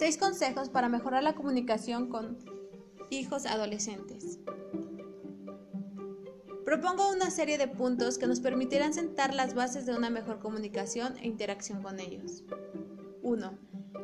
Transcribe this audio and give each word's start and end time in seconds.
6 0.00 0.16
consejos 0.16 0.70
para 0.70 0.88
mejorar 0.88 1.22
la 1.22 1.34
comunicación 1.34 2.08
con 2.08 2.38
hijos 3.10 3.44
adolescentes. 3.44 4.38
Propongo 6.64 7.10
una 7.10 7.30
serie 7.30 7.58
de 7.58 7.68
puntos 7.68 8.16
que 8.16 8.26
nos 8.26 8.40
permitirán 8.40 8.94
sentar 8.94 9.34
las 9.34 9.52
bases 9.52 9.84
de 9.84 9.94
una 9.94 10.08
mejor 10.08 10.38
comunicación 10.38 11.18
e 11.18 11.26
interacción 11.26 11.82
con 11.82 12.00
ellos. 12.00 12.44
1. 13.20 13.58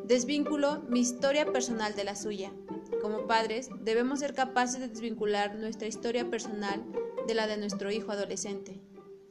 Desvínculo 0.05 0.83
mi 0.83 1.01
historia 1.01 1.51
personal 1.51 1.95
de 1.95 2.05
la 2.05 2.15
suya. 2.15 2.53
Como 3.01 3.27
padres, 3.27 3.71
debemos 3.81 4.19
ser 4.19 4.35
capaces 4.35 4.81
de 4.81 4.89
desvincular 4.89 5.55
nuestra 5.55 5.89
historia 5.89 6.29
personal 6.29 6.85
de 7.27 7.33
la 7.33 7.47
de 7.47 7.57
nuestro 7.57 7.91
hijo 7.91 8.13
adolescente, 8.13 8.83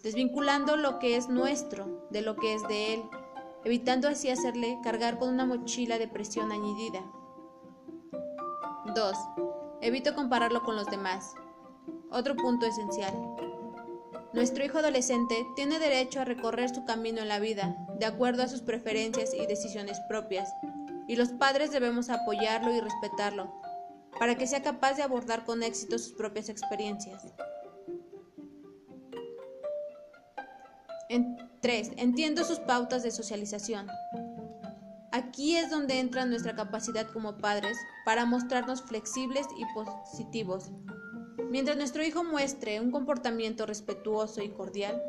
desvinculando 0.01 0.77
lo 0.77 0.97
que 0.97 1.15
es 1.15 1.29
nuestro 1.29 2.07
de 2.09 2.23
lo 2.23 2.35
que 2.35 2.55
es 2.55 2.67
de 2.67 2.95
él, 2.95 3.03
evitando 3.65 4.07
así 4.07 4.29
hacerle 4.29 4.77
cargar 4.83 5.17
con 5.17 5.29
una 5.29 5.45
mochila 5.45 5.97
de 5.97 6.07
presión 6.07 6.51
añadida. 6.51 7.01
2. 8.95 9.17
Evito 9.81 10.13
compararlo 10.13 10.61
con 10.63 10.75
los 10.75 10.85
demás. 10.85 11.33
Otro 12.11 12.35
punto 12.35 12.67
esencial. 12.67 13.13
Nuestro 14.33 14.63
hijo 14.63 14.77
adolescente 14.77 15.47
tiene 15.55 15.79
derecho 15.79 16.21
a 16.21 16.25
recorrer 16.25 16.69
su 16.73 16.85
camino 16.85 17.21
en 17.21 17.27
la 17.27 17.39
vida, 17.39 17.75
de 17.99 18.05
acuerdo 18.05 18.43
a 18.43 18.47
sus 18.47 18.61
preferencias 18.61 19.33
y 19.33 19.47
decisiones 19.47 19.99
propias, 20.07 20.53
y 21.07 21.15
los 21.15 21.29
padres 21.29 21.71
debemos 21.71 22.09
apoyarlo 22.09 22.71
y 22.71 22.81
respetarlo, 22.81 23.51
para 24.19 24.35
que 24.35 24.45
sea 24.45 24.61
capaz 24.61 24.93
de 24.93 25.03
abordar 25.03 25.43
con 25.43 25.63
éxito 25.63 25.97
sus 25.97 26.13
propias 26.13 26.49
experiencias. 26.49 27.33
3. 31.61 31.91
Entiendo 31.97 32.43
sus 32.43 32.59
pautas 32.59 33.03
de 33.03 33.11
socialización. 33.11 33.87
Aquí 35.11 35.55
es 35.55 35.69
donde 35.69 35.99
entra 35.99 36.25
nuestra 36.25 36.55
capacidad 36.55 37.07
como 37.07 37.37
padres 37.37 37.77
para 38.05 38.25
mostrarnos 38.25 38.81
flexibles 38.81 39.47
y 39.57 39.65
positivos, 39.73 40.71
Mientras 41.49 41.77
nuestro 41.77 42.03
hijo 42.03 42.23
muestre 42.23 42.81
un 42.81 42.91
comportamiento 42.91 43.65
respetuoso 43.65 44.41
y 44.41 44.49
cordial, 44.49 45.01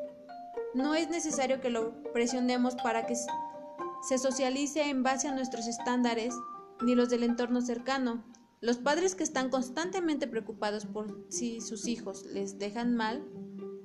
no 0.75 0.95
es 0.95 1.09
necesario 1.09 1.61
que 1.61 1.71
lo 1.71 2.03
presionemos 2.13 2.77
para 2.77 3.07
que 3.07 3.17
se 3.17 4.19
socialice 4.19 4.83
en 4.89 5.03
base 5.03 5.29
a 5.29 5.35
nuestros 5.35 5.67
estándares 5.67 6.35
ni 6.83 6.95
los 6.95 7.09
del 7.09 7.23
entorno 7.23 7.63
cercano. 7.63 8.25
Los 8.61 8.77
padres 8.77 9.15
que 9.15 9.25
están 9.25 9.51
constantemente 9.51 10.27
preocupados 10.27 10.87
por 10.87 11.27
si 11.31 11.61
sus 11.61 11.87
hijos 11.87 12.25
les 12.27 12.59
dejan 12.59 12.95
mal 12.95 13.27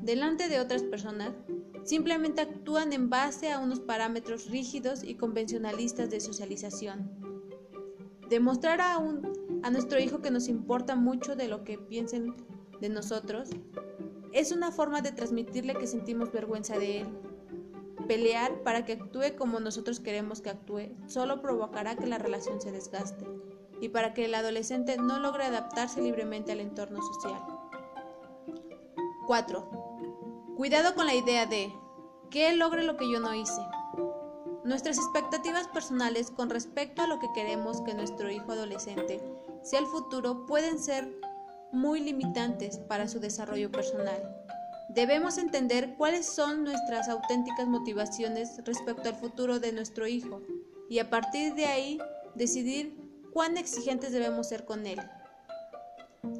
delante 0.02 0.50
de 0.50 0.60
otras 0.60 0.84
personas, 0.84 1.32
simplemente 1.84 2.42
actúan 2.42 2.94
en 2.94 3.10
base 3.10 3.52
a 3.52 3.60
unos 3.60 3.80
parámetros 3.80 4.50
rígidos 4.50 5.04
y 5.04 5.16
convencionalistas 5.16 6.10
de 6.10 6.20
socialización. 6.20 7.10
Demostrar 8.30 8.82
a 8.82 8.98
un 8.98 9.42
a 9.64 9.70
nuestro 9.70 10.00
hijo 10.00 10.22
que 10.22 10.32
nos 10.32 10.48
importa 10.48 10.96
mucho 10.96 11.36
de 11.36 11.48
lo 11.48 11.64
que 11.64 11.78
piensen 11.78 12.36
de 12.80 12.90
nosotros, 12.90 13.50
es 14.34 14.52
una 14.52 14.72
forma 14.72 15.02
de 15.02 15.12
transmitirle 15.12 15.76
que 15.76 15.88
sentimos 15.88 16.32
vergüenza 16.32 16.80
de 16.80 17.02
él. 17.02 17.08
Pelear 18.08 18.64
para 18.64 18.86
que 18.86 18.94
actúe 18.94 19.36
como 19.38 19.60
nosotros 19.60 20.00
queremos 20.00 20.42
que 20.42 20.50
actúe 20.50 20.90
solo 21.06 21.42
provocará 21.42 21.96
que 21.96 22.08
la 22.08 22.18
relación 22.18 22.60
se 22.60 22.72
desgaste 22.72 23.26
y 23.80 23.90
para 23.90 24.14
que 24.14 24.26
el 24.26 24.36
adolescente 24.36 24.98
no 24.98 25.20
logre 25.20 25.46
adaptarse 25.46 26.02
libremente 26.02 26.52
al 26.52 26.60
entorno 26.60 27.02
social. 27.02 27.42
4. 29.28 29.81
Cuidado 30.56 30.96
con 30.96 31.06
la 31.06 31.16
idea 31.16 31.46
de 31.46 31.74
que 32.30 32.50
él 32.50 32.60
logre 32.60 32.84
lo 32.84 32.98
que 32.98 33.10
yo 33.10 33.22
no 33.22 33.34
hice. 33.34 33.62
Nuestras 34.66 34.98
expectativas 34.98 35.68
personales 35.70 36.30
con 36.30 36.50
respecto 36.50 37.02
a 37.02 37.08
lo 37.08 37.20
que 37.20 37.32
queremos 37.34 37.82
que 37.82 37.94
nuestro 37.94 38.30
hijo 38.30 38.52
adolescente 38.52 39.24
sea 39.64 39.80
el 39.80 39.86
futuro 39.86 40.46
pueden 40.46 40.78
ser 40.78 41.10
muy 41.72 42.02
limitantes 42.02 42.78
para 42.80 43.08
su 43.08 43.22
desarrollo 43.22 43.72
personal. 43.72 44.22
Debemos 44.90 45.38
entender 45.38 45.96
cuáles 45.98 46.26
son 46.26 46.66
nuestras 46.66 47.08
auténticas 47.08 47.68
motivaciones 47.68 48.62
respecto 48.66 49.08
al 49.08 49.16
futuro 49.16 49.60
de 49.60 49.72
nuestro 49.72 50.06
hijo 50.06 50.42
y 50.90 51.00
a 51.00 51.10
partir 51.10 51.56
de 51.56 51.66
ahí 51.66 51.98
decidir 52.36 52.98
cuán 53.34 53.58
exigentes 53.58 54.12
debemos 54.12 54.50
ser 54.50 54.66
con 54.66 54.86
él. 54.86 55.00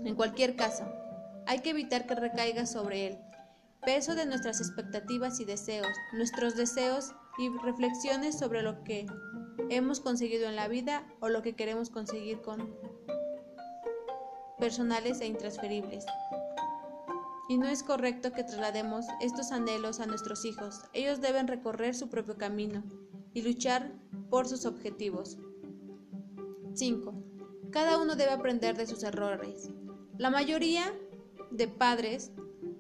En 0.04 0.16
cualquier 0.16 0.58
caso, 0.58 0.84
hay 1.48 1.60
que 1.60 1.70
evitar 1.70 2.06
que 2.06 2.16
recaiga 2.16 2.66
sobre 2.66 3.08
él 3.08 3.31
peso 3.86 4.16
de 4.16 4.26
nuestras 4.26 4.60
expectativas 4.60 5.40
y 5.40 5.46
deseos, 5.46 5.88
nuestros 6.14 6.56
deseos 6.56 7.14
y 7.38 7.50
reflexiones 7.64 8.38
sobre 8.38 8.62
lo 8.62 8.84
que 8.84 9.08
hemos 9.70 10.00
conseguido 10.00 10.48
en 10.48 10.56
la 10.56 10.68
vida 10.68 11.08
o 11.20 11.30
lo 11.30 11.42
que 11.42 11.56
queremos 11.56 11.90
conseguir 11.90 12.42
con 12.42 12.76
personales 14.60 15.22
e 15.22 15.26
intransferibles. 15.26 16.06
Y 17.50 17.58
no 17.58 17.68
es 17.68 17.84
correcto 17.84 18.32
que 18.32 18.44
traslademos 18.44 19.06
estos 19.20 19.52
anhelos 19.52 20.00
a 20.00 20.06
nuestros 20.06 20.46
hijos. 20.46 20.82
Ellos 20.94 21.20
deben 21.20 21.48
recorrer 21.48 21.96
su 21.96 22.08
propio 22.08 22.38
camino 22.38 22.84
y 23.34 23.42
luchar 23.42 23.92
por 24.30 24.48
sus 24.48 24.66
objetivos. 24.66 25.38
5. 26.76 27.14
Cada 27.72 27.98
uno 27.98 28.16
debe 28.16 28.32
aprender 28.32 28.78
de 28.78 28.88
sus 28.88 29.04
errores. 29.04 29.70
La 30.18 30.30
mayoría 30.30 30.94
de 31.50 31.68
padres 31.68 32.32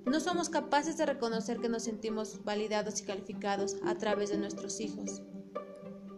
no 0.06 0.20
somos 0.20 0.50
capaces 0.50 0.98
de 0.98 1.06
reconocer 1.06 1.60
que 1.60 1.70
nos 1.70 1.84
sentimos 1.84 2.44
validados 2.44 3.02
y 3.02 3.06
calificados 3.06 3.78
a 3.86 3.96
través 3.96 4.30
de 4.30 4.38
nuestros 4.38 4.80
hijos. 4.80 5.22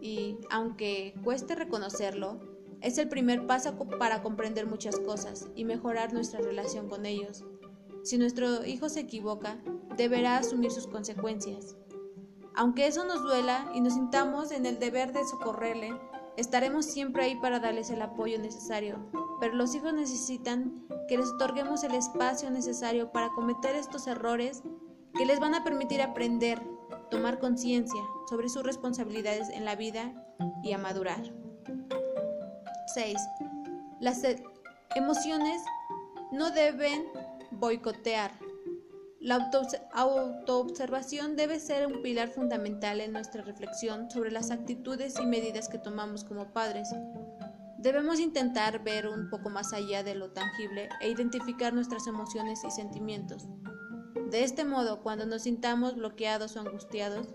Y 0.00 0.38
aunque 0.50 1.14
cueste 1.22 1.54
reconocerlo, 1.54 2.40
es 2.80 2.98
el 2.98 3.08
primer 3.08 3.46
paso 3.46 3.76
para 3.98 4.22
comprender 4.22 4.66
muchas 4.66 4.98
cosas 5.00 5.48
y 5.54 5.64
mejorar 5.64 6.12
nuestra 6.12 6.40
relación 6.40 6.88
con 6.88 7.06
ellos. 7.06 7.44
Si 8.02 8.18
nuestro 8.18 8.64
hijo 8.66 8.90
se 8.90 9.00
equivoca, 9.00 9.62
deberá 9.96 10.36
asumir 10.36 10.70
sus 10.70 10.86
consecuencias. 10.86 11.76
Aunque 12.54 12.86
eso 12.86 13.04
nos 13.04 13.22
duela 13.22 13.70
y 13.74 13.80
nos 13.80 13.94
sintamos 13.94 14.50
en 14.52 14.66
el 14.66 14.78
deber 14.78 15.12
de 15.12 15.24
socorrerle, 15.24 15.98
estaremos 16.36 16.86
siempre 16.86 17.24
ahí 17.24 17.36
para 17.36 17.60
darles 17.60 17.90
el 17.90 18.02
apoyo 18.02 18.38
necesario. 18.38 19.10
Pero 19.40 19.54
los 19.54 19.74
hijos 19.74 19.92
necesitan 19.92 20.86
que 21.08 21.18
les 21.18 21.28
otorguemos 21.28 21.84
el 21.84 21.94
espacio 21.94 22.50
necesario 22.50 23.12
para 23.12 23.30
cometer 23.30 23.76
estos 23.76 24.06
errores 24.06 24.62
que 25.14 25.26
les 25.26 25.40
van 25.40 25.54
a 25.54 25.64
permitir 25.64 26.02
aprender, 26.02 26.60
tomar 27.10 27.38
conciencia 27.38 28.00
sobre 28.28 28.48
sus 28.48 28.62
responsabilidades 28.62 29.48
en 29.50 29.64
la 29.64 29.76
vida 29.76 30.12
y 30.62 30.72
a 30.72 30.78
madurar. 30.78 31.22
6. 32.94 33.16
Las 34.00 34.22
emociones 34.94 35.62
no 36.32 36.50
deben 36.50 37.04
boicotear. 37.52 38.32
La 39.24 39.36
autoobservación 39.92 41.34
debe 41.34 41.58
ser 41.58 41.86
un 41.86 42.02
pilar 42.02 42.28
fundamental 42.28 43.00
en 43.00 43.14
nuestra 43.14 43.40
reflexión 43.40 44.10
sobre 44.10 44.30
las 44.30 44.50
actitudes 44.50 45.18
y 45.18 45.24
medidas 45.24 45.70
que 45.70 45.78
tomamos 45.78 46.24
como 46.24 46.52
padres. 46.52 46.90
Debemos 47.78 48.20
intentar 48.20 48.84
ver 48.84 49.08
un 49.08 49.30
poco 49.30 49.48
más 49.48 49.72
allá 49.72 50.02
de 50.02 50.14
lo 50.14 50.32
tangible 50.32 50.90
e 51.00 51.08
identificar 51.08 51.72
nuestras 51.72 52.06
emociones 52.06 52.64
y 52.64 52.70
sentimientos. 52.70 53.48
De 54.30 54.44
este 54.44 54.66
modo, 54.66 55.02
cuando 55.02 55.24
nos 55.24 55.44
sintamos 55.44 55.96
bloqueados 55.96 56.54
o 56.56 56.60
angustiados, 56.60 57.26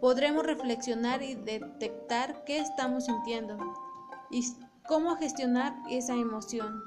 podremos 0.00 0.46
reflexionar 0.46 1.24
y 1.24 1.34
detectar 1.34 2.44
qué 2.44 2.60
estamos 2.60 3.06
sintiendo 3.06 3.58
y 4.30 4.44
cómo 4.86 5.16
gestionar 5.16 5.74
esa 5.90 6.14
emoción. 6.14 6.80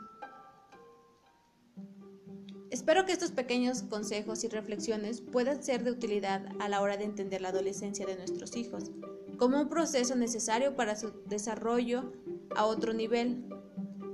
Espero 2.82 3.06
que 3.06 3.12
estos 3.12 3.30
pequeños 3.30 3.84
consejos 3.84 4.44
y 4.44 4.48
reflexiones 4.48 5.22
puedan 5.22 5.62
ser 5.62 5.84
de 5.84 5.92
utilidad 5.92 6.44
a 6.60 6.68
la 6.68 6.82
hora 6.82 6.98
de 6.98 7.04
entender 7.04 7.40
la 7.40 7.50
adolescencia 7.50 8.08
de 8.08 8.16
nuestros 8.16 8.58
hijos, 8.58 8.90
como 9.38 9.62
un 9.62 9.70
proceso 9.70 10.16
necesario 10.16 10.76
para 10.76 10.96
su 10.96 11.12
desarrollo 11.28 12.12
a 12.56 12.66
otro 12.66 12.94
nivel. 12.94 13.46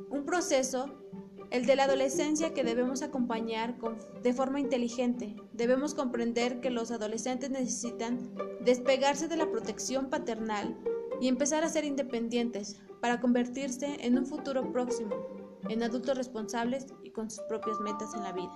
Un 0.09 0.25
proceso, 0.25 1.01
el 1.49 1.65
de 1.65 1.77
la 1.77 1.85
adolescencia 1.85 2.53
que 2.53 2.65
debemos 2.65 3.03
acompañar 3.03 3.77
de 4.21 4.33
forma 4.33 4.59
inteligente. 4.59 5.37
Debemos 5.53 5.93
comprender 5.93 6.59
que 6.59 6.69
los 6.69 6.91
adolescentes 6.91 7.49
necesitan 7.49 8.35
despegarse 8.59 9.29
de 9.29 9.37
la 9.37 9.49
protección 9.49 10.09
paternal 10.09 10.77
y 11.21 11.29
empezar 11.29 11.63
a 11.63 11.69
ser 11.69 11.85
independientes 11.85 12.81
para 12.99 13.21
convertirse 13.21 13.95
en 14.01 14.17
un 14.17 14.25
futuro 14.25 14.73
próximo 14.73 15.36
en 15.69 15.83
adultos 15.83 16.17
responsables 16.17 16.87
y 17.03 17.11
con 17.11 17.29
sus 17.29 17.43
propias 17.45 17.79
metas 17.79 18.13
en 18.13 18.23
la 18.23 18.31
vida. 18.31 18.51